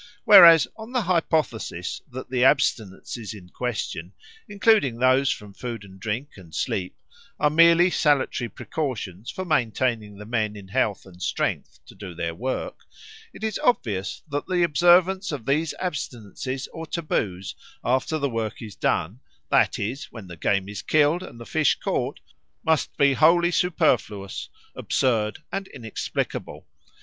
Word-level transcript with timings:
Whereas 0.25 0.67
on 0.75 0.93
the 0.93 1.03
hypothesis 1.03 2.01
that 2.09 2.31
the 2.31 2.43
abstinences 2.43 3.35
in 3.35 3.49
question, 3.49 4.13
including 4.49 4.97
those 4.97 5.29
from 5.29 5.53
food, 5.53 5.85
drink, 5.99 6.29
and 6.37 6.55
sleep, 6.55 6.97
are 7.39 7.51
merely 7.51 7.91
salutary 7.91 8.49
precautions 8.49 9.29
for 9.29 9.45
maintaining 9.45 10.15
the 10.17 10.25
men 10.25 10.55
in 10.55 10.69
health 10.69 11.05
and 11.05 11.21
strength 11.21 11.81
to 11.85 11.93
do 11.93 12.15
their 12.15 12.33
work, 12.33 12.79
it 13.31 13.43
is 13.43 13.59
obvious 13.63 14.23
that 14.27 14.47
the 14.47 14.63
observance 14.63 15.31
of 15.31 15.45
these 15.45 15.71
abstinences 15.77 16.67
or 16.73 16.87
taboos 16.87 17.53
after 17.83 18.17
the 18.17 18.27
work 18.27 18.59
is 18.59 18.75
done, 18.75 19.19
that 19.51 19.77
is, 19.77 20.05
when 20.05 20.25
the 20.25 20.35
game 20.35 20.67
is 20.67 20.81
killed 20.81 21.21
and 21.21 21.39
the 21.39 21.45
fish 21.45 21.75
caught, 21.79 22.19
must 22.65 22.97
be 22.97 23.13
wholly 23.13 23.51
superfluous, 23.51 24.49
absurd, 24.73 25.43
and 25.51 25.67
inexplicable. 25.67 26.65